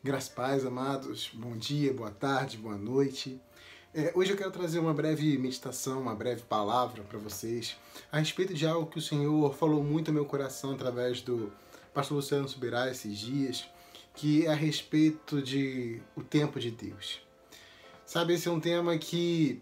Graças 0.00 0.28
paz, 0.28 0.64
amados. 0.64 1.28
Bom 1.34 1.56
dia, 1.56 1.92
boa 1.92 2.12
tarde, 2.12 2.56
boa 2.56 2.76
noite. 2.76 3.40
É, 3.92 4.12
hoje 4.14 4.30
eu 4.30 4.36
quero 4.36 4.52
trazer 4.52 4.78
uma 4.78 4.94
breve 4.94 5.36
meditação, 5.36 6.00
uma 6.00 6.14
breve 6.14 6.42
palavra 6.42 7.02
para 7.02 7.18
vocês 7.18 7.76
a 8.12 8.20
respeito 8.20 8.54
de 8.54 8.64
algo 8.64 8.88
que 8.88 8.98
o 8.98 9.02
Senhor 9.02 9.52
falou 9.56 9.82
muito 9.82 10.06
ao 10.08 10.14
meu 10.14 10.24
coração 10.24 10.70
através 10.70 11.20
do 11.20 11.52
pastor 11.92 12.18
Luciano 12.18 12.48
Subirá 12.48 12.88
esses 12.88 13.18
dias, 13.18 13.68
que 14.14 14.46
é 14.46 14.50
a 14.50 14.54
respeito 14.54 15.42
de 15.42 16.00
o 16.14 16.22
tempo 16.22 16.60
de 16.60 16.70
Deus. 16.70 17.20
Sabe, 18.06 18.34
esse 18.34 18.46
é 18.46 18.52
um 18.52 18.60
tema 18.60 18.96
que 18.96 19.60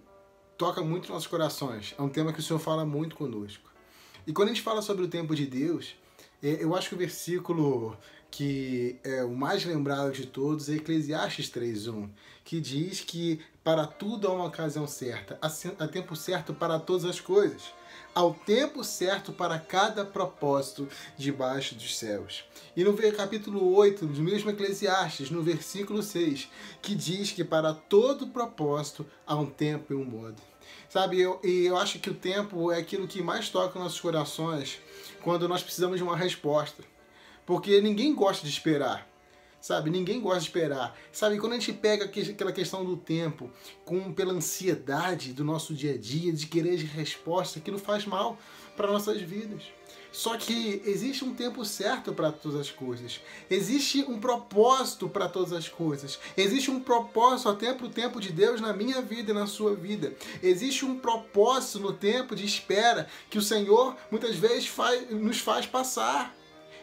toca 0.59 0.83
muito 0.83 1.11
nossos 1.11 1.27
corações, 1.27 1.95
é 1.99 2.03
um 2.03 2.11
tema 2.11 2.31
que 2.31 2.41
o 2.41 2.43
Senhor 2.43 2.59
fala 2.59 2.85
muito 2.85 3.17
conosco. 3.17 3.73
E 4.27 4.35
quando 4.35 4.51
a 4.51 4.53
gente 4.53 4.63
fala 4.63 4.83
sobre 4.83 5.03
o 5.03 5.09
tempo 5.09 5.35
de 5.35 5.47
Deus, 5.47 5.97
eu 6.43 6.75
acho 6.75 6.91
que 6.91 6.95
o 6.95 6.99
versículo 6.99 7.97
que 8.31 8.97
é 9.03 9.25
o 9.25 9.35
mais 9.35 9.65
lembrado 9.65 10.13
de 10.13 10.27
todos 10.27 10.69
é 10.69 10.75
Eclesiastes 10.75 11.49
3.1, 11.51 12.11
que 12.45 12.61
diz 12.61 13.01
que 13.01 13.41
para 13.65 13.87
tudo 13.87 14.29
há 14.29 14.33
uma 14.33 14.45
ocasião 14.45 14.87
certa, 14.87 15.39
há 15.41 15.89
tempo 15.89 16.15
certo 16.15 16.53
para 16.53 16.79
todas 16.79 17.05
as 17.05 17.19
coisas, 17.19 17.63
ao 18.15 18.35
tempo 18.35 18.85
certo 18.85 19.33
para 19.33 19.59
cada 19.59 20.05
propósito 20.05 20.87
debaixo 21.17 21.75
dos 21.75 21.97
céus. 21.97 22.45
E 22.77 22.85
no 22.85 22.95
capítulo 23.13 23.75
8 23.75 24.07
do 24.07 24.23
mesmo 24.23 24.51
Eclesiastes, 24.51 25.31
no 25.31 25.43
versículo 25.43 26.03
6, 26.03 26.49
que 26.83 26.95
diz 26.95 27.33
que 27.33 27.43
para 27.43 27.73
todo 27.73 28.29
propósito 28.29 29.07
há 29.27 29.35
um 29.35 29.47
tempo 29.47 29.93
e 29.93 29.97
um 29.97 30.05
modo. 30.05 30.41
Sabe, 30.89 31.21
eu, 31.21 31.41
e 31.43 31.67
eu 31.67 31.77
acho 31.77 31.99
que 31.99 32.11
o 32.11 32.15
tempo 32.15 32.71
é 32.71 32.79
aquilo 32.79 33.07
que 33.07 33.23
mais 33.23 33.49
toca 33.49 33.79
nossos 33.79 34.01
corações 34.01 34.79
quando 35.23 35.49
nós 35.49 35.63
precisamos 35.63 35.99
de 35.99 36.03
uma 36.03 36.17
resposta. 36.17 36.83
Porque 37.45 37.81
ninguém 37.81 38.15
gosta 38.15 38.45
de 38.45 38.53
esperar. 38.53 39.09
Sabe, 39.61 39.91
ninguém 39.91 40.21
gosta 40.21 40.41
de 40.41 40.47
esperar. 40.47 40.97
Sabe, 41.11 41.39
quando 41.39 41.55
a 41.55 41.59
gente 41.59 41.73
pega 41.73 42.05
aquela 42.05 42.53
questão 42.53 42.85
do 42.85 42.97
tempo 42.97 43.51
com 43.85 44.13
pela 44.13 44.33
ansiedade 44.33 45.33
do 45.33 45.43
nosso 45.43 45.75
dia 45.75 45.95
a 45.95 45.99
dia, 45.99 46.33
de 46.33 46.47
querer 46.47 46.77
de 46.77 46.85
resposta, 46.85 47.59
aquilo 47.59 47.79
faz 47.79 48.07
mal 48.07 48.39
para 48.77 48.93
nossas 48.93 49.21
vidas. 49.21 49.65
Só 50.17 50.35
que 50.39 50.81
existe 50.87 51.27
um 51.27 51.35
tempo 51.35 51.63
certo 51.63 52.11
para 52.11 52.33
todas 52.33 52.59
as 52.59 52.71
coisas. 52.71 53.21
Existe 53.51 54.03
um 54.09 54.19
propósito 54.19 55.11
para 55.11 55.29
todas 55.29 55.53
as 55.53 55.69
coisas. 55.69 56.19
Existe 56.39 56.71
um 56.71 56.81
propósito 56.81 57.51
até 57.51 57.75
para 57.75 57.85
o 57.85 57.91
tempo 57.91 58.19
de 58.19 58.33
Deus 58.33 58.59
na 58.59 58.73
minha 58.73 59.03
vida 59.03 59.33
e 59.33 59.35
na 59.35 59.47
sua 59.47 59.75
vida. 59.75 60.15
Existe 60.43 60.87
um 60.87 60.99
propósito 60.99 61.81
no 61.81 61.93
tempo 61.93 62.35
de 62.35 62.47
espera 62.47 63.07
que 63.29 63.37
o 63.37 63.43
Senhor 63.43 63.95
muitas 64.11 64.37
vezes 64.37 64.67
faz, 64.67 65.11
nos 65.11 65.41
faz 65.41 65.67
passar. 65.67 66.35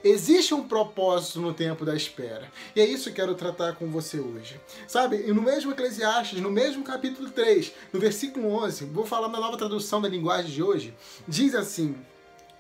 Existe 0.03 0.53
um 0.53 0.67
propósito 0.67 1.41
no 1.41 1.55
tempo 1.55 1.83
da 1.83 1.95
espera. 1.95 2.51
E 2.75 2.81
é 2.81 2.85
isso 2.85 3.09
que 3.09 3.15
quero 3.15 3.33
tratar 3.33 3.73
com 3.73 3.89
você 3.89 4.19
hoje. 4.19 4.61
Sabe, 4.87 5.17
no 5.33 5.41
mesmo 5.41 5.71
Eclesiastes, 5.71 6.39
no 6.39 6.51
mesmo 6.51 6.83
capítulo 6.83 7.31
3, 7.31 7.71
no 7.91 7.99
versículo 7.99 8.47
11, 8.63 8.85
vou 8.85 9.07
falar 9.07 9.27
na 9.27 9.39
nova 9.39 9.57
tradução 9.57 9.99
da 9.99 10.07
linguagem 10.07 10.51
de 10.51 10.61
hoje, 10.61 10.93
diz 11.27 11.55
assim: 11.55 11.95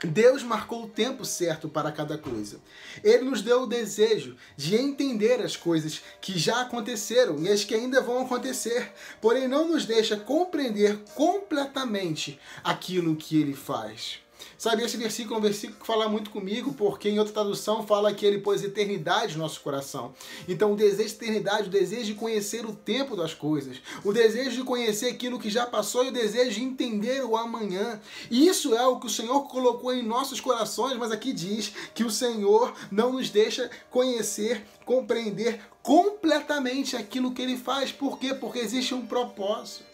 Deus 0.03 0.43
marcou 0.43 0.83
o 0.83 0.89
tempo 0.89 1.23
certo 1.23 1.69
para 1.69 1.91
cada 1.91 2.17
coisa. 2.17 2.59
Ele 3.03 3.23
nos 3.23 3.41
deu 3.41 3.63
o 3.63 3.67
desejo 3.67 4.35
de 4.57 4.75
entender 4.75 5.41
as 5.41 5.55
coisas 5.55 6.01
que 6.19 6.37
já 6.37 6.61
aconteceram 6.61 7.39
e 7.39 7.49
as 7.49 7.63
que 7.63 7.73
ainda 7.73 8.01
vão 8.01 8.23
acontecer, 8.23 8.91
porém 9.21 9.47
não 9.47 9.67
nos 9.67 9.85
deixa 9.85 10.17
compreender 10.17 10.99
completamente 11.15 12.39
aquilo 12.63 13.15
que 13.15 13.39
ele 13.39 13.53
faz. 13.53 14.22
Sabe, 14.57 14.83
esse 14.83 14.97
versículo 14.97 15.35
é 15.35 15.39
um 15.39 15.41
versículo 15.41 15.79
que 15.79 15.85
fala 15.85 16.07
muito 16.07 16.29
comigo, 16.29 16.73
porque 16.73 17.09
em 17.09 17.19
outra 17.19 17.33
tradução 17.33 17.85
fala 17.85 18.13
que 18.13 18.25
ele 18.25 18.39
pôs 18.39 18.63
eternidade 18.63 19.35
no 19.35 19.43
nosso 19.43 19.61
coração. 19.61 20.13
Então, 20.47 20.73
o 20.73 20.75
desejo 20.75 21.09
de 21.09 21.15
eternidade, 21.15 21.67
o 21.67 21.71
desejo 21.71 22.05
de 22.05 22.15
conhecer 22.15 22.65
o 22.65 22.73
tempo 22.73 23.15
das 23.15 23.33
coisas, 23.33 23.77
o 24.03 24.13
desejo 24.13 24.57
de 24.57 24.63
conhecer 24.63 25.07
aquilo 25.09 25.39
que 25.39 25.49
já 25.49 25.65
passou 25.65 26.05
e 26.05 26.09
o 26.09 26.13
desejo 26.13 26.51
de 26.51 26.63
entender 26.63 27.23
o 27.23 27.35
amanhã. 27.35 27.99
Isso 28.31 28.73
é 28.75 28.85
o 28.87 28.99
que 28.99 29.07
o 29.07 29.09
Senhor 29.09 29.47
colocou 29.47 29.93
em 29.93 30.03
nossos 30.03 30.39
corações, 30.39 30.97
mas 30.97 31.11
aqui 31.11 31.33
diz 31.33 31.73
que 31.93 32.03
o 32.03 32.11
Senhor 32.11 32.73
não 32.91 33.13
nos 33.13 33.29
deixa 33.29 33.69
conhecer, 33.89 34.65
compreender 34.85 35.59
completamente 35.81 36.95
aquilo 36.95 37.33
que 37.33 37.41
ele 37.41 37.57
faz. 37.57 37.91
Por 37.91 38.17
quê? 38.17 38.33
Porque 38.33 38.59
existe 38.59 38.93
um 38.93 39.05
propósito. 39.05 39.92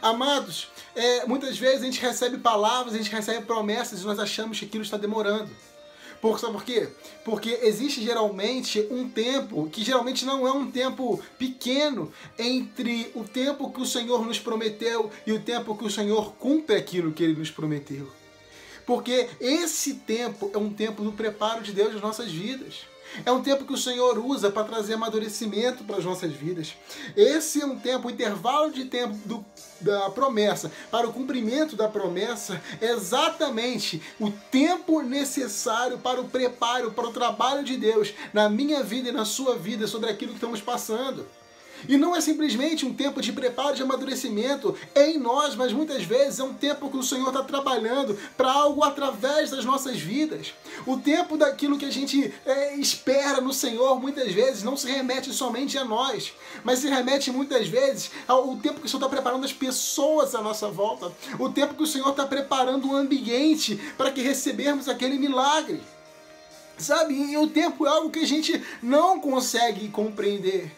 Amados, 0.00 0.68
é, 0.94 1.26
muitas 1.26 1.58
vezes 1.58 1.82
a 1.82 1.84
gente 1.84 2.00
recebe 2.00 2.38
palavras, 2.38 2.94
a 2.94 2.98
gente 2.98 3.10
recebe 3.10 3.44
promessas 3.44 4.00
e 4.00 4.04
nós 4.04 4.18
achamos 4.18 4.58
que 4.58 4.64
aquilo 4.64 4.84
está 4.84 4.96
demorando. 4.96 5.50
Por, 6.20 6.40
sabe 6.40 6.52
por 6.52 6.64
quê? 6.64 6.88
Porque 7.24 7.60
existe 7.62 8.02
geralmente 8.02 8.86
um 8.90 9.08
tempo, 9.08 9.68
que 9.70 9.84
geralmente 9.84 10.24
não 10.24 10.46
é 10.46 10.52
um 10.52 10.70
tempo 10.70 11.22
pequeno, 11.38 12.12
entre 12.36 13.10
o 13.14 13.22
tempo 13.22 13.70
que 13.70 13.80
o 13.80 13.86
Senhor 13.86 14.26
nos 14.26 14.38
prometeu 14.38 15.10
e 15.26 15.32
o 15.32 15.40
tempo 15.40 15.76
que 15.76 15.84
o 15.84 15.90
Senhor 15.90 16.32
cumpre 16.34 16.76
aquilo 16.76 17.12
que 17.12 17.22
ele 17.22 17.38
nos 17.38 17.50
prometeu. 17.50 18.10
Porque 18.84 19.28
esse 19.40 19.94
tempo 19.94 20.50
é 20.52 20.58
um 20.58 20.72
tempo 20.72 21.04
do 21.04 21.12
preparo 21.12 21.62
de 21.62 21.72
Deus 21.72 21.92
nas 21.92 22.02
nossas 22.02 22.32
vidas. 22.32 22.86
É 23.24 23.32
um 23.32 23.42
tempo 23.42 23.64
que 23.64 23.72
o 23.72 23.78
Senhor 23.78 24.18
usa 24.18 24.50
para 24.50 24.64
trazer 24.64 24.94
amadurecimento 24.94 25.84
para 25.84 25.96
as 25.96 26.04
nossas 26.04 26.32
vidas. 26.32 26.74
Esse 27.16 27.62
é 27.62 27.66
um 27.66 27.78
tempo, 27.78 28.08
o 28.08 28.10
intervalo 28.10 28.72
de 28.72 28.84
tempo 28.84 29.14
do, 29.24 29.44
da 29.80 30.10
promessa 30.10 30.70
para 30.90 31.08
o 31.08 31.12
cumprimento 31.12 31.76
da 31.76 31.88
promessa 31.88 32.60
é 32.80 32.90
exatamente 32.90 34.02
o 34.20 34.30
tempo 34.30 35.00
necessário 35.02 35.98
para 35.98 36.20
o 36.20 36.28
preparo, 36.28 36.92
para 36.92 37.08
o 37.08 37.12
trabalho 37.12 37.64
de 37.64 37.76
Deus 37.76 38.12
na 38.32 38.48
minha 38.48 38.82
vida 38.82 39.08
e 39.08 39.12
na 39.12 39.24
sua 39.24 39.56
vida 39.56 39.86
sobre 39.86 40.10
aquilo 40.10 40.32
que 40.32 40.38
estamos 40.38 40.60
passando. 40.60 41.26
E 41.86 41.96
não 41.96 42.16
é 42.16 42.20
simplesmente 42.20 42.86
um 42.86 42.94
tempo 42.94 43.20
de 43.20 43.32
preparo, 43.32 43.76
de 43.76 43.82
amadurecimento 43.82 44.74
em 44.94 45.18
nós, 45.18 45.54
mas 45.54 45.72
muitas 45.72 46.02
vezes 46.02 46.40
é 46.40 46.44
um 46.44 46.54
tempo 46.54 46.90
que 46.90 46.96
o 46.96 47.02
Senhor 47.02 47.28
está 47.28 47.42
trabalhando 47.42 48.18
para 48.36 48.50
algo 48.50 48.82
através 48.82 49.50
das 49.50 49.64
nossas 49.64 49.98
vidas. 49.98 50.54
O 50.86 50.96
tempo 50.96 51.36
daquilo 51.36 51.78
que 51.78 51.84
a 51.84 51.92
gente 51.92 52.32
é, 52.44 52.74
espera 52.76 53.40
no 53.40 53.52
Senhor 53.52 54.00
muitas 54.00 54.32
vezes 54.32 54.62
não 54.62 54.76
se 54.76 54.90
remete 54.90 55.32
somente 55.32 55.78
a 55.78 55.84
nós, 55.84 56.32
mas 56.64 56.80
se 56.80 56.88
remete 56.88 57.30
muitas 57.30 57.68
vezes 57.68 58.10
ao 58.26 58.56
tempo 58.56 58.80
que 58.80 58.86
o 58.86 58.88
Senhor 58.88 59.00
está 59.00 59.08
preparando 59.08 59.44
as 59.44 59.52
pessoas 59.52 60.34
à 60.34 60.40
nossa 60.40 60.68
volta, 60.68 61.12
o 61.38 61.48
tempo 61.48 61.74
que 61.74 61.82
o 61.82 61.86
Senhor 61.86 62.10
está 62.10 62.26
preparando 62.26 62.90
o 62.90 62.96
ambiente 62.96 63.76
para 63.96 64.10
que 64.10 64.22
recebermos 64.22 64.88
aquele 64.88 65.18
milagre. 65.18 65.80
Sabe? 66.76 67.14
E 67.14 67.36
o 67.36 67.48
tempo 67.48 67.86
é 67.86 67.90
algo 67.90 68.10
que 68.10 68.20
a 68.20 68.26
gente 68.26 68.62
não 68.80 69.20
consegue 69.20 69.88
compreender. 69.88 70.70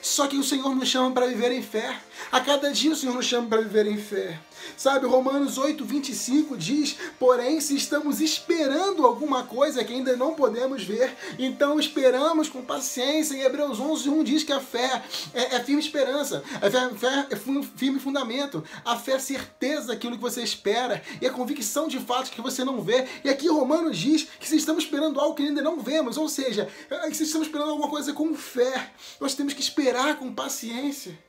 Só 0.00 0.26
que 0.26 0.36
o 0.36 0.44
Senhor 0.44 0.74
nos 0.74 0.88
chama 0.88 1.10
para 1.12 1.26
viver 1.26 1.52
em 1.52 1.62
fé. 1.62 1.98
A 2.30 2.40
cada 2.40 2.70
dia 2.72 2.92
o 2.92 2.96
Senhor 2.96 3.14
nos 3.14 3.26
chama 3.26 3.48
para 3.48 3.62
viver 3.62 3.86
em 3.86 3.98
fé. 3.98 4.38
Sabe, 4.76 5.06
Romanos 5.06 5.58
8, 5.58 5.84
25 5.84 6.56
diz: 6.56 6.96
Porém, 7.18 7.60
se 7.60 7.76
estamos 7.76 8.20
esperando 8.20 9.06
alguma 9.06 9.44
coisa 9.44 9.84
que 9.84 9.92
ainda 9.92 10.16
não 10.16 10.34
podemos 10.34 10.82
ver, 10.84 11.16
então 11.38 11.78
esperamos 11.78 12.48
com 12.48 12.62
paciência. 12.62 13.34
Em 13.34 13.40
Hebreus 13.40 13.80
11, 13.80 14.08
1 14.08 14.24
diz 14.24 14.42
que 14.42 14.52
a 14.52 14.60
fé 14.60 15.02
é, 15.34 15.56
é 15.56 15.60
firme 15.64 15.80
esperança, 15.80 16.42
a 16.60 16.70
fé, 16.70 16.90
fé 16.94 17.26
é 17.30 17.36
firme 17.36 17.98
fundamento, 17.98 18.64
a 18.84 18.96
fé 18.96 19.12
é 19.12 19.18
certeza 19.18 19.88
daquilo 19.88 20.16
que 20.16 20.22
você 20.22 20.42
espera 20.42 21.02
e 21.20 21.26
a 21.26 21.32
convicção 21.32 21.88
de 21.88 21.98
fatos 21.98 22.30
que 22.30 22.40
você 22.40 22.64
não 22.64 22.80
vê. 22.80 23.06
E 23.24 23.28
aqui 23.28 23.48
Romanos 23.48 23.96
diz 23.98 24.28
que 24.38 24.48
se 24.48 24.56
estamos 24.56 24.84
esperando 24.84 25.20
algo 25.20 25.34
que 25.34 25.42
ainda 25.42 25.62
não 25.62 25.80
vemos, 25.80 26.16
ou 26.16 26.28
seja, 26.28 26.68
se 27.12 27.24
estamos 27.24 27.46
esperando 27.48 27.70
alguma 27.70 27.88
coisa 27.88 28.12
com 28.12 28.34
fé, 28.34 28.90
nós 29.20 29.34
temos 29.34 29.52
que 29.54 29.60
esperar 29.60 30.18
com 30.18 30.32
paciência. 30.32 31.25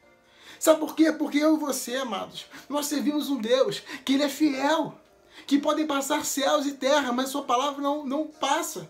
Sabe 0.59 0.79
por 0.79 0.95
quê? 0.95 1.11
Porque 1.11 1.37
eu 1.37 1.55
e 1.55 1.59
você, 1.59 1.95
amados, 1.95 2.45
nós 2.67 2.87
servimos 2.87 3.29
um 3.29 3.37
Deus 3.37 3.81
que 4.03 4.13
Ele 4.13 4.23
é 4.23 4.29
fiel, 4.29 4.95
que 5.45 5.57
podem 5.59 5.85
passar 5.85 6.25
céus 6.25 6.65
e 6.65 6.73
terra, 6.73 7.11
mas 7.11 7.29
Sua 7.29 7.43
palavra 7.43 7.81
não, 7.81 8.05
não 8.05 8.27
passa. 8.27 8.89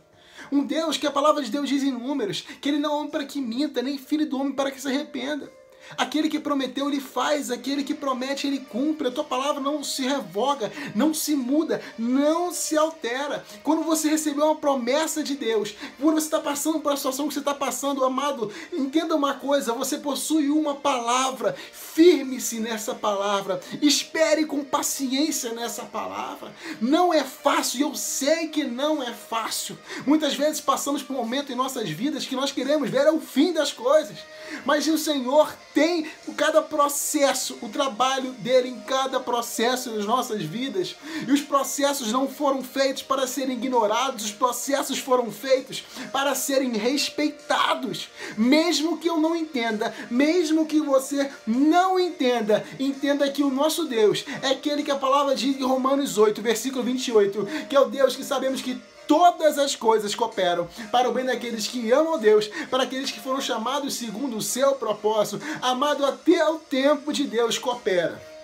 Um 0.51 0.63
Deus 0.63 0.97
que 0.97 1.07
a 1.07 1.11
palavra 1.11 1.44
de 1.44 1.51
Deus 1.51 1.67
diz 1.67 1.83
em 1.83 1.91
números, 1.91 2.41
que 2.61 2.69
Ele 2.69 2.79
não 2.79 2.91
é 2.91 2.95
homem 2.95 3.11
para 3.11 3.25
que 3.25 3.41
minta, 3.41 3.81
nem 3.81 3.97
filho 3.97 4.30
do 4.30 4.39
homem 4.39 4.53
para 4.53 4.71
que 4.71 4.80
se 4.80 4.88
arrependa. 4.88 5.51
Aquele 5.98 6.30
que 6.30 6.39
prometeu, 6.39 6.88
ele 6.88 7.00
faz. 7.00 7.51
Aquele 7.51 7.84
que 7.84 7.94
promete, 7.94 8.48
ele 8.48 8.60
cumpre. 8.60 9.07
A 9.07 9.12
tua 9.12 9.24
palavra 9.24 9.62
não 9.62 9.84
se 9.84 10.04
revoga, 10.04 10.72
não 10.95 11.13
se 11.13 11.36
muda, 11.36 11.81
não 11.98 12.51
se 12.51 12.78
altera. 12.78 13.45
Quando 13.63 13.84
você 13.84 14.10
recebeu 14.10 14.45
uma 14.45 14.56
promessa 14.56 15.24
de 15.24 15.36
Deus, 15.36 15.75
quando 16.00 16.16
você 16.16 16.25
está 16.25 16.39
passando 16.39 16.80
por 16.80 16.92
a 16.92 16.98
situação 16.98 17.28
que 17.28 17.34
você 17.34 17.39
está 17.39 17.54
passando, 17.54 18.04
amado, 18.04 18.51
entenda 18.74 19.16
uma 19.16 19.36
coisa: 19.36 19.74
você 19.74 19.98
possui 19.98 20.50
uma 20.50 20.75
palavra. 20.75 21.56
Firme-se 21.72 22.60
nessa 22.60 22.94
palavra. 22.94 23.60
Espere 23.81 24.45
com 24.45 24.63
paciência 24.63 25.54
nessa 25.54 25.83
palavra. 25.83 26.54
Não 26.81 27.13
é 27.13 27.24
fácil, 27.24 27.81
eu 27.81 27.95
sei 27.95 28.48
que 28.48 28.63
não 28.63 29.01
é 29.01 29.13
fácil. 29.13 29.78
Muitas 30.06 30.36
vezes 30.36 30.62
passamos 30.62 31.01
por 31.01 31.13
um 31.13 31.18
momento 31.18 31.51
em 31.51 31.56
nossas 31.56 31.90
vidas 31.90 32.25
que 32.25 32.36
nós 32.36 32.51
queremos 32.51 32.90
ver 32.90 33.07
o 33.07 33.19
fim 33.19 33.54
das 33.54 33.72
coisas. 33.72 34.18
Mas 34.66 34.88
o 34.88 34.98
Senhor 34.98 35.54
tem 35.77 36.07
cada 36.35 36.59
processo, 36.59 37.56
o 37.62 37.69
trabalho 37.69 38.31
dele 38.31 38.69
em 38.69 38.79
cada 38.79 39.19
processo 39.19 39.91
das 39.91 40.06
nossas 40.06 40.41
vidas. 40.41 40.95
E 41.27 41.31
os 41.31 41.41
processos 41.41 42.12
não 42.12 42.27
foram 42.27 42.63
feitos 42.63 43.03
para 43.03 43.27
serem 43.27 43.57
ignorados, 43.57 44.25
os 44.25 44.31
processos 44.31 44.97
foram 44.97 45.31
feitos 45.31 45.83
para 46.12 46.33
serem 46.33 46.71
respeitados. 46.71 48.09
Mesmo 48.35 48.97
que 48.97 49.07
eu 49.07 49.19
não 49.19 49.35
entenda, 49.35 49.94
mesmo 50.09 50.65
que 50.65 50.79
você 50.79 51.29
não 51.45 52.00
entenda, 52.00 52.65
entenda 52.80 53.30
que 53.30 53.44
o 53.44 53.51
nosso 53.51 53.85
Deus 53.85 54.25
é 54.41 54.47
aquele 54.47 54.81
que 54.81 54.91
a 54.91 54.95
palavra 54.95 55.35
diz 55.35 55.57
em 55.57 55.63
Romanos 55.63 56.18
8, 56.18 56.41
versículo 56.41 56.83
28, 56.83 57.47
que 57.69 57.75
é 57.75 57.80
o 57.80 57.85
Deus 57.85 58.15
que 58.15 58.23
sabemos 58.23 58.63
que 58.63 58.81
todas 59.07 59.57
as 59.57 59.75
coisas 59.75 60.13
cooperam 60.13 60.68
para 60.92 61.09
o 61.09 61.13
bem 61.13 61.25
daqueles 61.25 61.68
que 61.68 61.92
amam 61.92 62.19
Deus, 62.19 62.48
para 62.69 62.83
aqueles 62.83 63.12
que 63.12 63.19
foram 63.19 63.42
chamados 63.42 63.95
segundo 63.95 64.38
o 64.38 64.42
seu 64.42 64.75
propósito. 64.75 65.44
Amado, 65.62 66.06
até 66.06 66.48
o 66.50 66.59
tempo 66.59 67.13
de 67.13 67.24
Deus 67.24 67.57
coopera. 67.57 68.37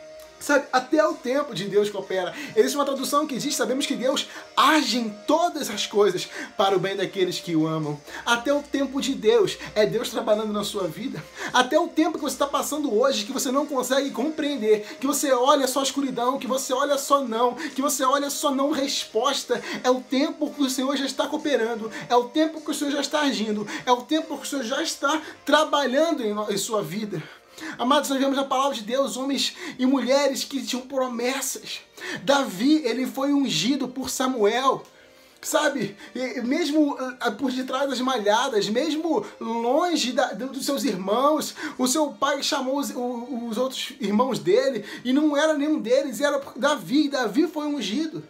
Sabe, 0.44 0.66
até 0.74 1.08
o 1.08 1.14
tempo 1.14 1.56
de 1.56 1.70
Deus 1.70 1.90
coopera. 1.90 2.34
Existe 2.54 2.76
uma 2.76 2.84
tradução 2.84 3.26
que 3.26 3.38
diz: 3.38 3.56
sabemos 3.56 3.86
que 3.86 3.96
Deus 3.96 4.28
age 4.58 4.98
em 4.98 5.10
todas 5.26 5.70
as 5.70 5.88
coisas 5.88 6.28
para 6.58 6.76
o 6.76 6.80
bem 6.80 6.98
daqueles 6.98 7.40
que 7.40 7.56
o 7.56 7.66
amam. 7.66 7.98
Até 8.26 8.54
o 8.54 8.62
tempo 8.62 9.00
de 9.00 9.16
Deus 9.16 9.58
é 9.74 9.86
Deus 9.86 10.10
trabalhando 10.10 10.52
na 10.52 10.66
sua 10.66 10.86
vida. 10.86 11.24
Até 11.54 11.80
o 11.80 11.88
tempo 11.88 12.18
que 12.18 12.26
você 12.26 12.36
está 12.36 12.46
passando 12.46 12.94
hoje, 12.94 13.24
que 13.24 13.32
você 13.32 13.54
não 13.54 13.66
consegue 13.66 14.12
compreender, 14.12 14.98
que 15.00 15.08
você 15.08 15.32
olha 15.32 15.66
só 15.66 15.80
a 15.80 15.84
escuridão, 15.84 16.38
que 16.38 16.46
você 16.46 16.74
olha 16.74 16.98
só 16.98 17.24
não, 17.24 17.54
que 17.54 17.82
você 17.82 18.04
olha 18.04 18.30
só 18.30 18.52
não 18.52 18.72
resposta, 18.72 19.64
é 19.82 19.90
o 19.90 20.02
tempo 20.02 20.52
que 20.52 20.62
o 20.62 20.70
Senhor 20.70 20.98
já 20.98 21.06
está 21.06 21.26
cooperando, 21.26 21.90
é 22.10 22.16
o 22.18 22.26
tempo 22.26 22.60
que 22.60 22.72
o 22.72 22.74
Senhor 22.74 22.92
já 22.92 23.00
está 23.00 23.22
agindo, 23.22 23.66
é 23.86 23.92
o 23.94 24.02
tempo 24.02 24.38
que 24.38 24.44
o 24.44 24.50
Senhor 24.50 24.66
já 24.66 24.84
está 24.84 25.22
trabalhando 25.46 26.22
em, 26.22 26.36
em 26.54 26.58
sua 26.58 26.84
vida. 26.84 27.24
Amados, 27.78 28.10
nós 28.10 28.20
vemos 28.20 28.38
a 28.38 28.44
palavra 28.44 28.76
de 28.76 28.82
Deus, 28.82 29.18
homens 29.18 29.56
e 29.78 29.86
mulheres 29.86 30.44
que 30.44 30.66
tinham 30.66 30.86
promessas. 30.86 31.82
Davi, 32.24 32.82
ele 32.86 33.06
foi 33.06 33.34
ungido 33.34 33.88
por 33.88 34.10
Samuel. 34.10 34.84
Sabe, 35.42 35.98
mesmo 36.46 36.98
ah, 37.20 37.30
por 37.30 37.52
detrás 37.52 37.90
das 37.90 38.00
malhadas, 38.00 38.70
mesmo 38.70 39.26
longe 39.42 40.14
da, 40.14 40.28
dos 40.28 40.66
seus 40.66 40.86
irmãos, 40.86 41.54
o 41.78 41.86
seu 41.86 42.12
pai 42.12 42.42
chamou 42.42 42.80
os, 42.80 42.92
os 42.92 43.58
outros 43.58 43.92
irmãos 44.00 44.40
dele 44.40 44.86
e 45.04 45.12
não 45.12 45.36
era 45.36 45.54
nenhum 45.54 45.80
deles, 45.80 46.22
era 46.22 46.42
Davi. 46.56 47.10
Davi 47.10 47.46
foi 47.46 47.68
ungido. 47.68 48.24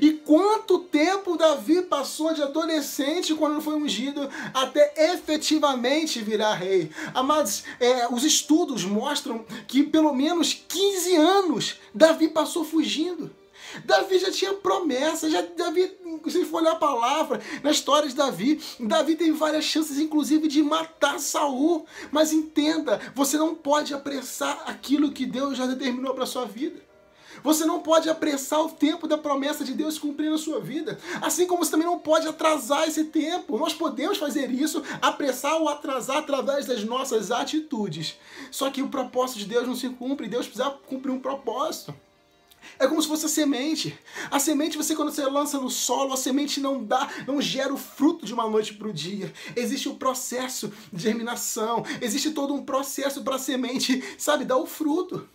E 0.00 0.12
quanto 0.12 0.80
tempo 0.80 1.36
Davi 1.36 1.82
passou 1.82 2.34
de 2.34 2.42
adolescente 2.42 3.34
quando 3.34 3.60
foi 3.60 3.74
ungido 3.74 4.28
até 4.52 4.92
efetivamente 5.12 6.20
virar 6.20 6.54
rei? 6.54 6.90
Amados, 7.14 7.64
é, 7.80 8.06
os 8.08 8.24
estudos 8.24 8.84
mostram 8.84 9.44
que 9.66 9.82
pelo 9.82 10.12
menos 10.12 10.54
15 10.68 11.16
anos 11.16 11.76
Davi 11.94 12.28
passou 12.28 12.64
fugindo. 12.64 13.30
Davi 13.84 14.18
já 14.18 14.30
tinha 14.30 14.52
promessa, 14.54 15.30
já 15.30 15.42
Davi, 15.42 15.92
se 16.28 16.44
for 16.44 16.60
olhar 16.60 16.72
a 16.72 16.76
palavra, 16.76 17.40
na 17.62 17.70
história 17.70 18.08
de 18.08 18.14
Davi, 18.14 18.60
Davi 18.80 19.14
tem 19.14 19.32
várias 19.32 19.64
chances, 19.64 19.98
inclusive, 19.98 20.48
de 20.48 20.62
matar 20.62 21.20
Saul. 21.20 21.86
Mas 22.10 22.32
entenda, 22.32 23.00
você 23.14 23.36
não 23.36 23.54
pode 23.54 23.94
apressar 23.94 24.64
aquilo 24.66 25.12
que 25.12 25.24
Deus 25.24 25.56
já 25.56 25.66
determinou 25.66 26.14
para 26.14 26.26
sua 26.26 26.44
vida. 26.44 26.89
Você 27.42 27.64
não 27.64 27.80
pode 27.80 28.08
apressar 28.08 28.60
o 28.60 28.70
tempo 28.70 29.06
da 29.06 29.16
promessa 29.16 29.64
de 29.64 29.72
Deus 29.72 29.98
cumprir 29.98 30.30
na 30.30 30.38
sua 30.38 30.60
vida. 30.60 30.98
Assim 31.20 31.46
como 31.46 31.64
você 31.64 31.70
também 31.70 31.86
não 31.86 31.98
pode 31.98 32.26
atrasar 32.26 32.88
esse 32.88 33.04
tempo. 33.04 33.58
Nós 33.58 33.72
podemos 33.72 34.18
fazer 34.18 34.50
isso, 34.50 34.82
apressar 35.00 35.56
ou 35.56 35.68
atrasar 35.68 36.18
através 36.18 36.66
das 36.66 36.84
nossas 36.84 37.30
atitudes. 37.30 38.16
Só 38.50 38.70
que 38.70 38.82
o 38.82 38.88
propósito 38.88 39.38
de 39.38 39.46
Deus 39.46 39.66
não 39.66 39.76
se 39.76 39.88
cumpre. 39.90 40.28
Deus 40.28 40.46
precisa 40.46 40.70
cumprir 40.70 41.12
um 41.12 41.20
propósito. 41.20 41.94
É 42.78 42.86
como 42.86 43.00
se 43.00 43.08
fosse 43.08 43.26
a 43.26 43.28
semente. 43.28 43.98
A 44.30 44.38
semente, 44.38 44.76
você 44.76 44.94
quando 44.94 45.10
você 45.10 45.24
lança 45.24 45.58
no 45.58 45.70
solo, 45.70 46.12
a 46.12 46.16
semente 46.16 46.60
não 46.60 46.82
dá, 46.82 47.08
não 47.26 47.40
gera 47.40 47.72
o 47.72 47.76
fruto 47.76 48.24
de 48.24 48.34
uma 48.34 48.48
noite 48.48 48.74
para 48.74 48.88
o 48.88 48.92
dia. 48.92 49.32
Existe 49.56 49.88
o 49.88 49.96
processo 49.96 50.72
de 50.92 51.02
germinação, 51.02 51.84
existe 52.00 52.30
todo 52.30 52.54
um 52.54 52.64
processo 52.64 53.22
para 53.22 53.36
a 53.36 53.38
semente, 53.38 54.02
sabe, 54.18 54.44
dar 54.44 54.56
o 54.56 54.66
fruto. 54.66 55.28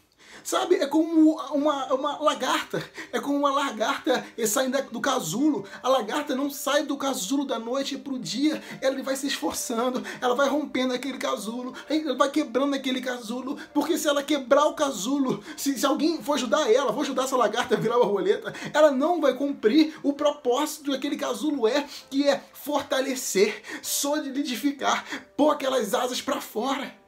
Sabe, 0.46 0.76
é 0.76 0.86
como 0.86 1.40
uma, 1.56 1.92
uma 1.92 2.22
lagarta. 2.22 2.88
É 3.12 3.20
como 3.20 3.40
uma 3.40 3.52
lagarta 3.52 4.24
saindo 4.46 4.80
do 4.92 5.02
casulo. 5.02 5.66
A 5.82 5.90
lagarta 5.90 6.36
não 6.36 6.52
sai 6.52 6.84
do 6.84 6.96
casulo 6.98 7.46
da 7.46 7.58
noite 7.58 7.98
para 7.98 8.14
o 8.14 8.20
dia. 8.20 8.62
Ela 8.80 9.02
vai 9.02 9.16
se 9.16 9.26
esforçando, 9.26 10.04
ela 10.22 10.36
vai 10.36 10.48
rompendo 10.48 10.94
aquele 10.94 11.18
casulo, 11.18 11.74
ela 11.90 12.14
vai 12.14 12.30
quebrando 12.30 12.76
aquele 12.76 13.02
casulo. 13.02 13.58
Porque 13.74 13.98
se 13.98 14.08
ela 14.08 14.22
quebrar 14.22 14.66
o 14.66 14.76
casulo, 14.76 15.44
se, 15.58 15.80
se 15.80 15.86
alguém 15.86 16.22
for 16.22 16.34
ajudar 16.34 16.72
ela, 16.72 16.94
for 16.94 17.02
ajudar 17.02 17.24
essa 17.24 17.36
lagarta 17.36 17.74
a 17.74 17.80
virar 17.80 17.98
borboleta, 17.98 18.54
ela 18.72 18.92
não 18.92 19.20
vai 19.20 19.34
cumprir 19.34 19.96
o 20.04 20.14
propósito 20.14 20.92
que 20.92 20.96
aquele 20.96 21.18
casulo 21.18 21.68
é, 21.68 21.88
que 22.08 22.30
é 22.30 22.44
fortalecer, 22.54 23.64
solidificar, 23.82 25.06
pôr 25.36 25.50
aquelas 25.50 25.96
asas 25.96 26.22
para 26.22 26.40
fora. 26.40 27.05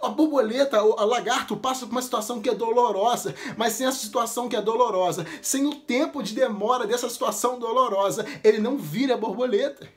A 0.00 0.08
borboleta, 0.08 0.78
a 0.78 1.04
lagarto 1.04 1.56
passa 1.56 1.84
por 1.84 1.92
uma 1.92 2.02
situação 2.02 2.40
que 2.40 2.48
é 2.48 2.54
dolorosa, 2.54 3.34
mas 3.56 3.72
sem 3.72 3.86
essa 3.86 3.98
situação 3.98 4.48
que 4.48 4.56
é 4.56 4.62
dolorosa, 4.62 5.26
sem 5.42 5.66
o 5.66 5.74
tempo 5.74 6.22
de 6.22 6.34
demora 6.34 6.86
dessa 6.86 7.08
situação 7.08 7.58
dolorosa, 7.58 8.24
ele 8.44 8.58
não 8.58 8.76
vira 8.76 9.16
borboleta. 9.16 9.88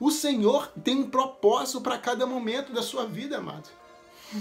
O 0.00 0.10
Senhor 0.10 0.72
tem 0.82 0.96
um 0.96 1.10
propósito 1.10 1.80
para 1.80 1.98
cada 1.98 2.26
momento 2.26 2.72
da 2.72 2.82
sua 2.82 3.04
vida, 3.04 3.38
amado. 3.38 3.68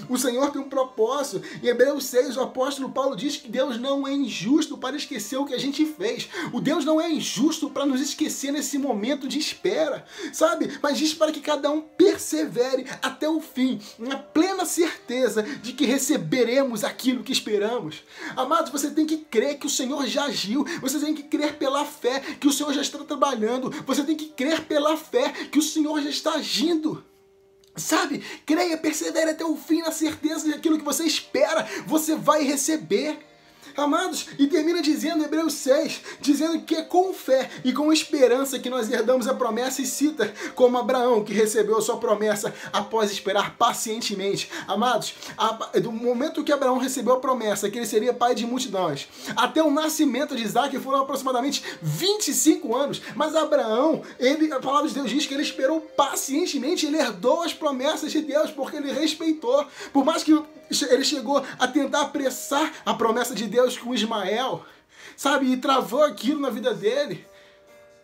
O 0.09 0.17
Senhor 0.17 0.51
tem 0.51 0.61
um 0.61 0.69
propósito. 0.69 1.45
Em 1.61 1.67
Hebreus 1.67 2.05
6, 2.05 2.37
o 2.37 2.41
apóstolo 2.41 2.89
Paulo 2.89 3.15
diz 3.15 3.37
que 3.37 3.49
Deus 3.49 3.79
não 3.79 4.07
é 4.07 4.13
injusto 4.13 4.77
para 4.77 4.95
esquecer 4.95 5.37
o 5.37 5.45
que 5.45 5.53
a 5.53 5.59
gente 5.59 5.85
fez. 5.85 6.29
O 6.51 6.59
Deus 6.59 6.85
não 6.85 6.99
é 6.99 7.09
injusto 7.11 7.69
para 7.69 7.85
nos 7.85 8.01
esquecer 8.01 8.51
nesse 8.51 8.77
momento 8.77 9.27
de 9.27 9.39
espera, 9.39 10.05
sabe? 10.33 10.79
Mas 10.81 10.97
diz 10.97 11.13
para 11.13 11.31
que 11.31 11.41
cada 11.41 11.69
um 11.71 11.81
persevere 11.81 12.85
até 13.01 13.29
o 13.29 13.41
fim, 13.41 13.79
na 13.97 14.17
plena 14.17 14.65
certeza 14.65 15.43
de 15.43 15.73
que 15.73 15.85
receberemos 15.85 16.83
aquilo 16.83 17.23
que 17.23 17.31
esperamos. 17.31 18.03
Amados, 18.35 18.71
você 18.71 18.89
tem 18.89 19.05
que 19.05 19.17
crer 19.17 19.57
que 19.57 19.67
o 19.67 19.69
Senhor 19.69 20.05
já 20.07 20.25
agiu. 20.25 20.65
Você 20.81 20.99
tem 20.99 21.13
que 21.13 21.23
crer 21.23 21.57
pela 21.57 21.85
fé 21.85 22.19
que 22.39 22.47
o 22.47 22.51
Senhor 22.51 22.73
já 22.73 22.81
está 22.81 22.99
trabalhando. 22.99 23.69
Você 23.85 24.03
tem 24.03 24.15
que 24.15 24.27
crer 24.27 24.65
pela 24.65 24.97
fé 24.97 25.29
que 25.51 25.59
o 25.59 25.61
Senhor 25.61 26.01
já 26.01 26.09
está 26.09 26.33
agindo. 26.33 27.03
Sabe? 27.75 28.23
Creia, 28.45 28.77
persevere 28.77 29.31
até 29.31 29.45
o 29.45 29.55
fim 29.55 29.81
na 29.81 29.91
certeza 29.91 30.45
de 30.45 30.53
aquilo 30.53 30.77
que 30.77 30.83
você 30.83 31.03
espera, 31.03 31.67
você 31.87 32.15
vai 32.15 32.43
receber. 32.43 33.17
Amados, 33.75 34.27
e 34.37 34.47
termina 34.47 34.81
dizendo, 34.81 35.23
Hebreus 35.23 35.53
6, 35.53 36.01
dizendo 36.19 36.61
que 36.61 36.75
é 36.75 36.81
com 36.81 37.13
fé 37.13 37.49
e 37.63 37.71
com 37.71 37.91
esperança 37.91 38.59
que 38.59 38.69
nós 38.69 38.91
herdamos 38.91 39.27
a 39.27 39.33
promessa, 39.33 39.81
e 39.81 39.85
cita 39.85 40.33
como 40.55 40.77
Abraão, 40.77 41.23
que 41.23 41.33
recebeu 41.33 41.77
a 41.77 41.81
sua 41.81 41.97
promessa 41.97 42.53
após 42.73 43.11
esperar 43.11 43.55
pacientemente. 43.55 44.49
Amados, 44.67 45.13
a, 45.37 45.79
do 45.79 45.91
momento 45.91 46.43
que 46.43 46.51
Abraão 46.51 46.77
recebeu 46.77 47.13
a 47.13 47.19
promessa, 47.19 47.69
que 47.69 47.77
ele 47.77 47.85
seria 47.85 48.13
pai 48.13 48.35
de 48.35 48.45
multidões, 48.45 49.07
até 49.35 49.63
o 49.63 49.71
nascimento 49.71 50.35
de 50.35 50.43
Isaac 50.43 50.77
foram 50.79 51.01
aproximadamente 51.01 51.63
25 51.81 52.75
anos, 52.75 53.01
mas 53.15 53.35
Abraão, 53.35 54.01
ele, 54.19 54.51
a 54.51 54.59
palavra 54.59 54.87
de 54.87 54.93
Deus 54.93 55.09
diz 55.09 55.25
que 55.25 55.33
ele 55.33 55.43
esperou 55.43 55.81
pacientemente, 55.81 56.85
ele 56.85 56.97
herdou 56.97 57.41
as 57.41 57.53
promessas 57.53 58.11
de 58.11 58.21
Deus, 58.21 58.51
porque 58.51 58.77
ele 58.77 58.91
respeitou. 58.91 59.65
Por 59.93 60.03
mais 60.03 60.23
que 60.23 60.31
ele 60.89 61.03
chegou 61.03 61.43
a 61.59 61.67
tentar 61.67 62.01
apressar 62.01 62.71
a 62.85 62.93
promessa 62.93 63.35
de 63.35 63.47
Deus 63.51 63.77
com 63.77 63.93
Ismael, 63.93 64.65
sabe? 65.15 65.51
E 65.51 65.57
travou 65.57 66.03
aquilo 66.03 66.39
na 66.39 66.49
vida 66.49 66.73
dele. 66.73 67.27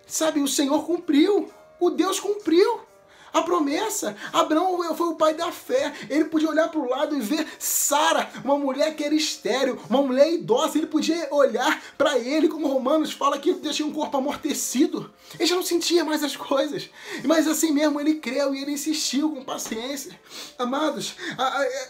Sabe, 0.05 0.41
o 0.41 0.47
Senhor 0.47 0.85
cumpriu. 0.85 1.51
O 1.79 1.89
Deus 1.89 2.19
cumpriu 2.19 2.86
a 3.33 3.41
promessa. 3.41 4.15
Abraão 4.33 4.95
foi 4.95 5.07
o 5.07 5.15
pai 5.15 5.33
da 5.33 5.51
fé. 5.51 5.93
Ele 6.09 6.25
podia 6.25 6.49
olhar 6.49 6.69
para 6.69 6.79
o 6.79 6.89
lado 6.89 7.15
e 7.15 7.21
ver 7.21 7.47
Sara, 7.59 8.29
uma 8.43 8.57
mulher 8.57 8.95
que 8.95 9.03
era 9.03 9.15
estéreo, 9.15 9.79
uma 9.89 10.01
mulher 10.01 10.31
idosa. 10.31 10.77
Ele 10.77 10.87
podia 10.87 11.27
olhar 11.31 11.81
para 11.97 12.17
ele, 12.17 12.47
como 12.47 12.67
Romanos 12.67 13.11
fala 13.11 13.37
que 13.39 13.49
ele 13.49 13.69
tinha 13.69 13.87
um 13.87 13.93
corpo 13.93 14.17
amortecido. 14.17 15.11
Ele 15.35 15.45
já 15.45 15.55
não 15.55 15.63
sentia 15.63 16.05
mais 16.05 16.23
as 16.23 16.35
coisas. 16.35 16.89
Mas 17.23 17.47
assim 17.47 17.71
mesmo 17.71 17.99
ele 17.99 18.15
creu 18.15 18.55
e 18.55 18.61
ele 18.61 18.71
insistiu 18.71 19.31
com 19.31 19.43
paciência. 19.43 20.17
Amados, 20.57 21.15
a, 21.37 21.59
a, 21.59 21.65
é, 21.65 21.89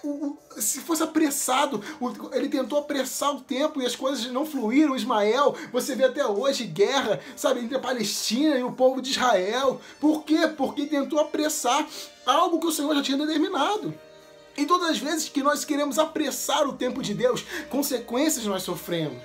se 0.57 0.79
fosse 0.81 1.03
apressado, 1.03 1.83
o, 1.99 2.35
ele 2.35 2.49
tentou 2.49 2.79
apressar 2.79 3.35
o 3.35 3.41
tempo 3.41 3.81
e 3.81 3.85
as 3.85 3.95
coisas 3.95 4.25
não 4.31 4.45
fluíram. 4.45 4.95
Ismael, 4.95 5.55
você 5.71 5.95
vê 5.95 6.05
até 6.05 6.25
hoje 6.25 6.63
guerra, 6.65 7.19
sabe, 7.35 7.61
entre 7.61 7.77
a 7.77 7.79
Palestina 7.79 8.57
e 8.57 8.63
o 8.63 8.71
povo 8.71 9.01
de 9.01 9.11
Israel. 9.11 9.79
Por 9.99 10.23
quê? 10.23 10.47
Porque 10.57 10.85
tentou 10.85 11.19
apressar 11.27 11.87
algo 12.25 12.59
que 12.59 12.67
o 12.67 12.71
Senhor 12.71 12.93
já 12.95 13.01
tinha 13.01 13.17
determinado. 13.17 13.93
E 14.57 14.65
todas 14.65 14.89
as 14.89 14.97
vezes 14.97 15.29
que 15.29 15.43
nós 15.43 15.63
queremos 15.63 15.99
apressar 15.99 16.67
o 16.67 16.73
tempo 16.73 17.03
de 17.03 17.13
Deus, 17.13 17.43
consequências 17.69 18.45
nós 18.45 18.63
sofremos. 18.63 19.21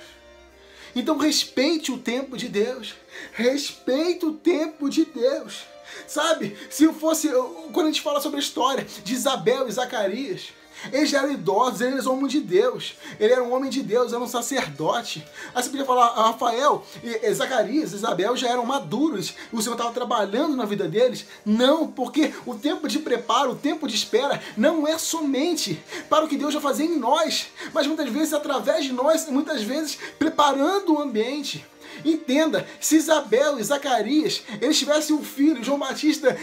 Então 0.94 1.16
respeite 1.16 1.90
o 1.90 1.98
tempo 1.98 2.36
de 2.36 2.48
Deus. 2.48 2.94
Respeite 3.32 4.26
o 4.26 4.34
tempo 4.34 4.90
de 4.90 5.06
Deus. 5.06 5.62
Sabe? 6.06 6.56
Se 6.70 6.90
fosse. 6.92 7.30
Quando 7.72 7.86
a 7.86 7.90
gente 7.90 8.02
fala 8.02 8.20
sobre 8.20 8.38
a 8.38 8.42
história 8.42 8.86
de 9.02 9.14
Isabel 9.14 9.66
e 9.68 9.72
Zacarias, 9.72 10.52
Eles 10.92 11.10
já 11.10 11.18
eram 11.18 11.32
idosos, 11.32 11.80
eles 11.80 12.04
eram 12.04 12.14
homem 12.14 12.28
de 12.28 12.40
Deus. 12.40 12.94
Ele 13.20 13.32
era 13.32 13.42
um 13.42 13.52
homem 13.54 13.70
de 13.70 13.82
Deus, 13.82 14.12
era 14.12 14.22
um 14.22 14.28
sacerdote. 14.28 15.24
Aí 15.54 15.62
você 15.62 15.70
podia 15.70 15.84
falar, 15.84 16.08
Rafael, 16.08 16.84
e, 17.02 17.32
Zacarias, 17.34 17.92
Isabel 17.92 18.36
já 18.36 18.48
eram 18.48 18.64
maduros. 18.64 19.34
O 19.52 19.60
Senhor 19.60 19.74
estava 19.74 19.92
trabalhando 19.92 20.56
na 20.56 20.64
vida 20.64 20.88
deles? 20.88 21.26
Não, 21.44 21.86
porque 21.86 22.32
o 22.46 22.54
tempo 22.54 22.88
de 22.88 22.98
preparo, 22.98 23.52
o 23.52 23.56
tempo 23.56 23.86
de 23.86 23.94
espera, 23.94 24.42
não 24.56 24.86
é 24.86 24.98
somente 24.98 25.82
para 26.08 26.24
o 26.24 26.28
que 26.28 26.36
Deus 26.36 26.54
vai 26.54 26.62
fazer 26.62 26.84
em 26.84 26.98
nós, 26.98 27.48
mas 27.72 27.86
muitas 27.86 28.08
vezes 28.08 28.32
através 28.32 28.84
de 28.84 28.92
nós, 28.92 29.28
muitas 29.28 29.62
vezes 29.62 29.98
preparando 30.18 30.94
o 30.94 31.00
ambiente. 31.00 31.64
Entenda, 32.04 32.66
se 32.80 32.96
Isabel 32.96 33.58
e 33.58 33.62
Zacarias 33.62 34.42
eles 34.60 34.78
tivessem 34.78 35.14
um 35.14 35.22
filho, 35.22 35.62
João 35.62 35.78
Batista, 35.78 36.36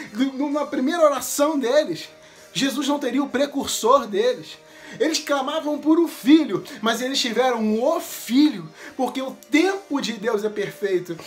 na 0.51 0.65
primeira 0.65 1.03
oração 1.03 1.57
deles, 1.57 2.07
Jesus 2.53 2.87
não 2.87 2.99
teria 2.99 3.23
o 3.23 3.29
precursor 3.29 4.07
deles. 4.07 4.57
Eles 4.99 5.19
clamavam 5.19 5.77
por 5.77 5.99
um 5.99 6.07
filho, 6.07 6.63
mas 6.81 7.01
eles 7.01 7.19
tiveram 7.19 7.79
o 7.79 7.99
filho, 7.99 8.67
porque 8.97 9.21
o 9.21 9.37
tempo 9.51 10.01
de 10.01 10.13
Deus 10.13 10.43
é 10.43 10.49
perfeito. 10.49 11.17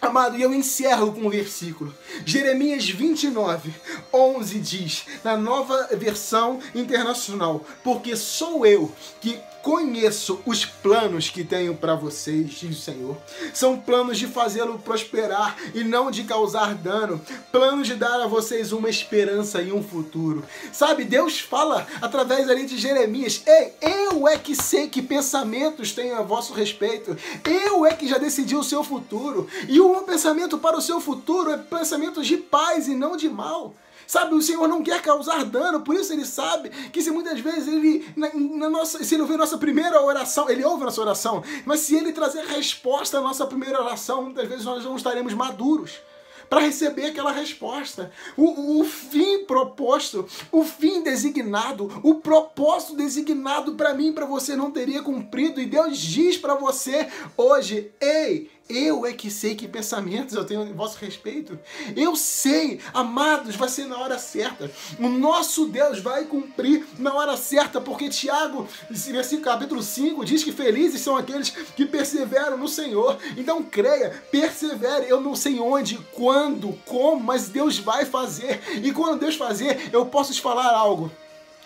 Amado, 0.00 0.36
e 0.36 0.42
eu 0.42 0.52
encerro 0.54 1.12
com 1.12 1.26
um 1.26 1.30
versículo. 1.30 1.94
Jeremias 2.24 2.88
29, 2.88 3.72
11 4.12 4.58
diz, 4.58 5.04
na 5.22 5.36
nova 5.36 5.88
versão 5.92 6.58
internacional: 6.74 7.64
Porque 7.84 8.16
sou 8.16 8.64
eu 8.64 8.90
que 9.20 9.38
Conheço 9.62 10.40
os 10.46 10.64
planos 10.64 11.28
que 11.28 11.44
tenho 11.44 11.76
para 11.76 11.94
vocês, 11.94 12.50
diz 12.50 12.78
o 12.78 12.80
Senhor. 12.80 13.16
São 13.52 13.78
planos 13.78 14.18
de 14.18 14.26
fazê-lo 14.26 14.78
prosperar 14.78 15.56
e 15.74 15.84
não 15.84 16.10
de 16.10 16.24
causar 16.24 16.74
dano. 16.74 17.20
Planos 17.52 17.86
de 17.86 17.94
dar 17.94 18.22
a 18.22 18.26
vocês 18.26 18.72
uma 18.72 18.88
esperança 18.88 19.60
e 19.60 19.70
um 19.70 19.82
futuro. 19.82 20.42
Sabe, 20.72 21.04
Deus 21.04 21.40
fala 21.40 21.86
através 22.00 22.48
ali 22.48 22.64
de 22.64 22.78
Jeremias: 22.78 23.42
Ei, 23.46 23.74
eu 23.82 24.26
é 24.26 24.38
que 24.38 24.54
sei 24.56 24.88
que 24.88 25.02
pensamentos 25.02 25.92
tenho 25.92 26.16
a 26.16 26.22
vosso 26.22 26.54
respeito. 26.54 27.16
Eu 27.44 27.84
é 27.84 27.92
que 27.92 28.08
já 28.08 28.16
decidi 28.16 28.56
o 28.56 28.64
seu 28.64 28.82
futuro. 28.82 29.46
E 29.68 29.78
o 29.80 29.90
meu 29.90 30.02
pensamento 30.02 30.56
para 30.58 30.78
o 30.78 30.82
seu 30.82 31.00
futuro 31.00 31.50
é 31.50 31.58
pensamento 31.58 32.22
de 32.22 32.38
paz 32.38 32.88
e 32.88 32.94
não 32.94 33.16
de 33.16 33.28
mal. 33.28 33.74
Sabe, 34.10 34.34
o 34.34 34.42
Senhor 34.42 34.66
não 34.66 34.82
quer 34.82 35.00
causar 35.00 35.44
dano, 35.44 35.82
por 35.82 35.94
isso 35.94 36.12
ele 36.12 36.24
sabe 36.24 36.68
que 36.90 37.00
se 37.00 37.12
muitas 37.12 37.38
vezes 37.38 37.68
ele, 37.68 38.12
na, 38.16 38.28
na 38.34 38.68
nossa, 38.68 39.04
se 39.04 39.14
ele 39.14 39.22
ouvir 39.22 39.36
nossa 39.36 39.56
primeira 39.56 40.02
oração, 40.02 40.50
ele 40.50 40.64
ouve 40.64 40.82
nossa 40.82 41.00
oração, 41.00 41.44
mas 41.64 41.78
se 41.78 41.94
ele 41.94 42.12
trazer 42.12 42.44
resposta 42.44 43.18
à 43.18 43.20
nossa 43.20 43.46
primeira 43.46 43.80
oração, 43.80 44.24
muitas 44.24 44.48
vezes 44.48 44.64
nós 44.64 44.84
não 44.84 44.96
estaremos 44.96 45.32
maduros 45.32 46.00
para 46.48 46.58
receber 46.58 47.06
aquela 47.06 47.30
resposta. 47.30 48.10
O, 48.36 48.80
o, 48.80 48.84
fim 48.84 49.44
proposto, 49.44 50.26
o 50.50 50.64
fim 50.64 51.04
designado, 51.04 51.88
o 52.02 52.16
propósito 52.16 52.96
designado 52.96 53.76
para 53.76 53.94
mim, 53.94 54.12
para 54.12 54.26
você 54.26 54.56
não 54.56 54.72
teria 54.72 55.00
cumprido. 55.02 55.60
E 55.60 55.66
Deus 55.66 55.96
diz 55.96 56.36
para 56.36 56.56
você 56.56 57.08
hoje: 57.36 57.92
ei, 58.00 58.50
eu 58.70 59.04
é 59.04 59.12
que 59.12 59.30
sei 59.30 59.54
que 59.54 59.68
pensamentos 59.68 60.34
eu 60.34 60.44
tenho 60.44 60.62
em 60.62 60.72
vosso 60.72 60.98
respeito. 60.98 61.58
Eu 61.96 62.16
sei, 62.16 62.80
amados, 62.94 63.56
vai 63.56 63.68
ser 63.68 63.86
na 63.86 63.98
hora 63.98 64.18
certa. 64.18 64.70
O 64.98 65.08
nosso 65.08 65.66
Deus 65.66 65.98
vai 65.98 66.24
cumprir 66.24 66.86
na 66.98 67.14
hora 67.14 67.36
certa, 67.36 67.80
porque 67.80 68.08
Tiago, 68.08 68.68
versículo 68.90 69.44
capítulo 69.44 69.82
5, 69.82 70.24
diz 70.24 70.44
que 70.44 70.52
felizes 70.52 71.00
são 71.00 71.16
aqueles 71.16 71.50
que 71.50 71.84
perseveram 71.84 72.56
no 72.56 72.68
Senhor. 72.68 73.18
Então 73.36 73.62
creia, 73.62 74.22
persevere. 74.30 75.08
Eu 75.08 75.20
não 75.20 75.34
sei 75.34 75.58
onde, 75.58 75.98
quando, 76.12 76.72
como, 76.86 77.22
mas 77.22 77.48
Deus 77.48 77.78
vai 77.78 78.04
fazer. 78.04 78.60
E 78.82 78.92
quando 78.92 79.20
Deus 79.20 79.34
fazer, 79.34 79.90
eu 79.92 80.06
posso 80.06 80.32
te 80.32 80.40
falar 80.40 80.70
algo. 80.72 81.10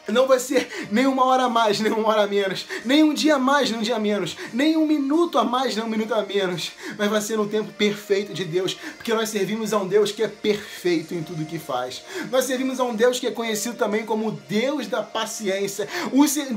Não 0.09 0.27
vai 0.27 0.39
ser 0.39 0.69
nem 0.91 1.07
uma 1.07 1.25
hora 1.25 1.45
a 1.45 1.49
mais, 1.49 1.81
nem 1.81 1.91
uma 1.91 2.09
hora 2.09 2.25
a 2.25 2.27
menos, 2.27 2.67
nem 2.85 3.03
um 3.03 3.15
dia 3.15 3.37
a 3.37 3.39
mais, 3.39 3.71
nem 3.71 3.81
um 3.81 3.83
dia 3.83 3.97
a 3.97 3.99
menos, 3.99 4.37
nem 4.53 4.77
um 4.77 4.87
minuto 4.87 5.39
a 5.39 5.45
mais, 5.45 5.75
nem 5.75 5.85
um 5.85 5.89
minuto 5.89 6.13
a 6.13 6.23
menos, 6.23 6.73
mas 6.99 7.09
vai 7.09 7.21
ser 7.23 7.39
no 7.39 7.49
tempo 7.49 7.73
perfeito 7.73 8.35
de 8.35 8.45
Deus, 8.45 8.75
porque 8.97 9.15
nós 9.15 9.31
servimos 9.31 9.73
a 9.73 9.79
um 9.79 9.89
Deus 9.89 10.13
que 10.13 10.23
é 10.23 10.29
perfeito 10.29 11.15
em 11.15 11.23
tudo 11.23 11.47
que 11.47 11.59
faz. 11.59 12.03
Nós 12.31 12.45
servimos 12.45 12.79
a 12.81 12.85
um 12.85 12.95
Deus 12.95 13.19
que 13.19 13.27
é 13.27 13.31
conhecido 13.31 13.77
também 13.77 14.05
como 14.05 14.33
Deus 14.49 14.87
da 14.87 15.03
paciência. 15.03 15.89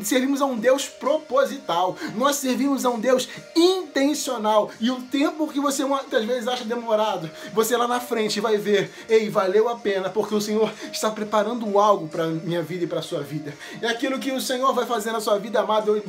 Servimos 0.03 0.41
a 0.41 0.45
um 0.45 0.57
Deus 0.57 0.85
proposital. 0.85 1.95
Nós 2.15 2.35
servimos 2.35 2.85
a 2.85 2.89
um 2.89 2.99
Deus 2.99 3.29
intencional. 3.55 4.71
E 4.79 4.91
o 4.91 5.01
tempo 5.03 5.47
que 5.47 5.59
você 5.59 5.85
muitas 5.85 6.25
vezes 6.25 6.47
acha 6.47 6.65
demorado, 6.65 7.29
você 7.53 7.77
lá 7.77 7.87
na 7.87 7.99
frente 7.99 8.41
vai 8.41 8.57
ver, 8.57 8.91
ei, 9.07 9.29
valeu 9.29 9.69
a 9.69 9.75
pena, 9.75 10.09
porque 10.09 10.35
o 10.35 10.41
Senhor 10.41 10.71
está 10.91 11.09
preparando 11.09 11.79
algo 11.79 12.07
para 12.07 12.27
minha 12.27 12.61
vida 12.61 12.83
e 12.83 12.87
para 12.87 13.01
sua 13.01 13.21
vida 13.21 13.36
vida. 13.37 13.53
É 13.81 13.87
aquilo 13.87 14.19
que 14.19 14.31
o 14.31 14.41
Senhor 14.41 14.73
vai 14.73 14.85
fazer 14.85 15.11
na 15.11 15.19
sua 15.19 15.37
vida, 15.37 15.59
amado. 15.59 15.97
Eu, 15.97 16.03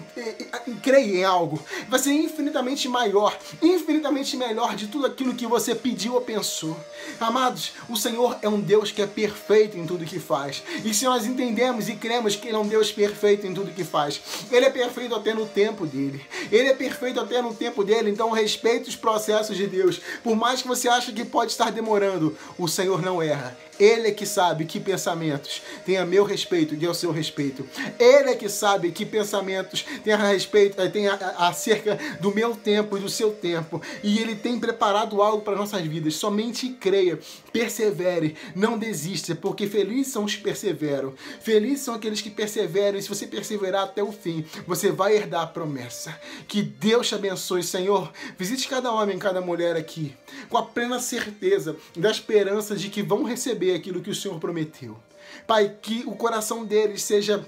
creia 0.82 1.18
em 1.18 1.24
algo. 1.24 1.60
Vai 1.88 1.98
ser 1.98 2.12
infinitamente 2.12 2.88
maior, 2.88 3.36
infinitamente 3.62 4.36
melhor 4.36 4.74
de 4.74 4.86
tudo 4.86 5.06
aquilo 5.06 5.34
que 5.34 5.46
você 5.46 5.74
pediu 5.74 6.14
ou 6.14 6.20
pensou. 6.20 6.76
Amados, 7.20 7.72
o 7.88 7.96
Senhor 7.96 8.38
é 8.42 8.48
um 8.48 8.60
Deus 8.60 8.90
que 8.90 9.02
é 9.02 9.06
perfeito 9.06 9.76
em 9.76 9.86
tudo 9.86 10.04
que 10.04 10.18
faz. 10.18 10.62
E 10.84 10.92
se 10.94 11.04
nós 11.04 11.26
entendemos 11.26 11.88
e 11.88 11.96
cremos 11.96 12.36
que 12.36 12.48
Ele 12.48 12.56
é 12.56 12.60
um 12.60 12.66
Deus 12.66 12.90
perfeito 12.90 13.46
em 13.46 13.54
tudo 13.54 13.72
que 13.72 13.84
faz, 13.84 14.20
Ele 14.50 14.66
é 14.66 14.70
perfeito 14.70 15.14
até 15.14 15.34
no 15.34 15.46
tempo 15.46 15.86
dele. 15.86 16.24
Ele 16.50 16.68
é 16.68 16.74
perfeito 16.74 17.20
até 17.20 17.42
no 17.42 17.54
tempo 17.54 17.84
dele, 17.84 18.10
então 18.10 18.30
respeite 18.30 18.88
os 18.88 18.96
processos 18.96 19.56
de 19.56 19.66
Deus. 19.66 20.00
Por 20.22 20.36
mais 20.36 20.62
que 20.62 20.68
você 20.68 20.88
ache 20.88 21.12
que 21.12 21.24
pode 21.24 21.52
estar 21.52 21.70
demorando, 21.70 22.36
o 22.56 22.68
Senhor 22.68 23.02
não 23.02 23.22
erra. 23.22 23.56
Ele 23.78 24.08
é 24.08 24.10
que 24.10 24.26
sabe 24.26 24.64
que 24.64 24.80
pensamentos 24.80 25.62
têm 25.84 25.98
a 25.98 26.04
meu 26.04 26.24
respeito 26.24 26.74
e 26.74 26.84
ao 26.84 26.94
seu 26.94 27.12
respeito. 27.12 27.66
Ele 27.98 28.30
é 28.30 28.34
que 28.34 28.48
sabe 28.48 28.90
que 28.90 29.06
pensamentos 29.06 29.84
têm 30.02 30.12
a 30.12 30.16
respeito, 30.16 30.80
eh, 30.80 30.88
têm 30.88 31.06
acerca 31.08 31.98
do 32.20 32.34
meu 32.34 32.56
tempo 32.56 32.96
e 32.96 33.00
do 33.00 33.08
seu 33.08 33.32
tempo. 33.32 33.80
E 34.02 34.18
ele 34.18 34.34
tem 34.34 34.58
preparado 34.58 35.22
algo 35.22 35.42
para 35.42 35.56
nossas 35.56 35.82
vidas. 35.82 36.14
Somente 36.14 36.70
creia, 36.70 37.18
persevere, 37.52 38.36
não 38.54 38.76
desista, 38.76 39.34
porque 39.34 39.66
felizes 39.66 40.12
são 40.12 40.24
os 40.24 40.34
que 40.34 40.42
perseveram. 40.42 41.14
Felizes 41.40 41.80
são 41.80 41.94
aqueles 41.94 42.20
que 42.20 42.30
perseveram. 42.30 42.98
E 42.98 43.02
se 43.02 43.08
você 43.08 43.26
perseverar 43.26 43.84
até 43.84 44.02
o 44.02 44.12
fim, 44.12 44.44
você 44.66 44.90
vai 44.90 45.14
herdar 45.14 45.42
a 45.42 45.46
promessa. 45.46 46.18
Que 46.48 46.62
Deus 46.62 47.08
te 47.08 47.14
abençoe, 47.14 47.62
Senhor. 47.62 48.12
Visite 48.36 48.68
cada 48.68 48.92
homem, 48.92 49.18
cada 49.18 49.40
mulher 49.40 49.76
aqui, 49.76 50.14
com 50.48 50.58
a 50.58 50.62
plena 50.62 50.98
certeza 50.98 51.76
da 51.96 52.10
esperança 52.10 52.74
de 52.74 52.88
que 52.88 53.02
vão 53.02 53.22
receber 53.22 53.67
aquilo 53.74 54.00
que 54.00 54.10
o 54.10 54.14
Senhor 54.14 54.38
prometeu. 54.38 54.98
Pai, 55.46 55.76
que 55.80 56.04
o 56.06 56.12
coração 56.12 56.64
deles 56.64 57.02
seja 57.02 57.46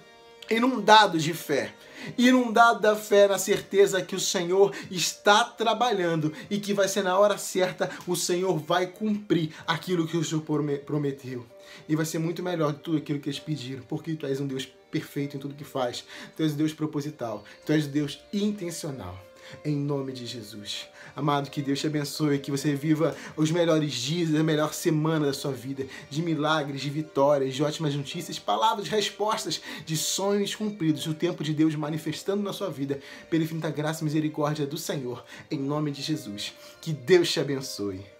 inundado 0.50 1.18
de 1.18 1.32
fé, 1.32 1.72
inundado 2.18 2.80
da 2.80 2.96
fé 2.96 3.28
na 3.28 3.38
certeza 3.38 4.02
que 4.02 4.16
o 4.16 4.20
Senhor 4.20 4.74
está 4.90 5.44
trabalhando 5.44 6.32
e 6.50 6.58
que 6.58 6.74
vai 6.74 6.88
ser 6.88 7.02
na 7.02 7.16
hora 7.16 7.38
certa 7.38 7.88
o 8.06 8.16
Senhor 8.16 8.58
vai 8.58 8.86
cumprir 8.86 9.54
aquilo 9.66 10.06
que 10.06 10.16
o 10.16 10.24
Senhor 10.24 10.42
prometeu. 10.84 11.46
E 11.88 11.94
vai 11.94 12.04
ser 12.04 12.18
muito 12.18 12.42
melhor 12.42 12.72
de 12.72 12.80
tudo 12.80 12.98
aquilo 12.98 13.20
que 13.20 13.28
eles 13.28 13.38
pediram, 13.38 13.82
porque 13.84 14.14
tu 14.14 14.26
és 14.26 14.40
um 14.40 14.46
Deus 14.46 14.66
perfeito 14.90 15.36
em 15.36 15.40
tudo 15.40 15.54
que 15.54 15.64
faz. 15.64 16.04
Tu 16.36 16.42
és 16.42 16.52
um 16.52 16.56
Deus 16.56 16.72
proposital, 16.72 17.44
tu 17.64 17.72
és 17.72 17.86
um 17.86 17.90
Deus 17.90 18.20
intencional 18.32 19.29
em 19.64 19.76
nome 19.76 20.12
de 20.12 20.26
Jesus. 20.26 20.88
Amado, 21.14 21.50
que 21.50 21.62
Deus 21.62 21.80
te 21.80 21.86
abençoe, 21.86 22.38
que 22.38 22.50
você 22.50 22.74
viva 22.74 23.16
os 23.36 23.50
melhores 23.50 23.92
dias, 23.92 24.34
a 24.34 24.42
melhor 24.42 24.72
semana 24.72 25.26
da 25.26 25.32
sua 25.32 25.52
vida, 25.52 25.86
de 26.08 26.22
milagres, 26.22 26.80
de 26.80 26.90
vitórias, 26.90 27.54
de 27.54 27.62
ótimas 27.62 27.94
notícias, 27.94 28.38
palavras, 28.38 28.88
respostas, 28.88 29.60
de 29.84 29.96
sonhos 29.96 30.54
cumpridos, 30.54 31.06
o 31.06 31.14
tempo 31.14 31.42
de 31.42 31.52
Deus 31.52 31.74
manifestando 31.74 32.42
na 32.42 32.52
sua 32.52 32.70
vida, 32.70 33.00
pela 33.28 33.44
infinita 33.44 33.70
graça 33.70 34.02
e 34.02 34.04
misericórdia 34.04 34.66
do 34.66 34.78
Senhor, 34.78 35.24
em 35.50 35.58
nome 35.58 35.90
de 35.90 36.02
Jesus. 36.02 36.52
Que 36.80 36.92
Deus 36.92 37.30
te 37.30 37.40
abençoe. 37.40 38.19